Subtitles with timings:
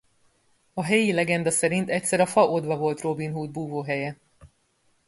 [0.73, 4.17] A helyi legenda szerint egyszer a fa odva volt Robin Hood búvóhelye.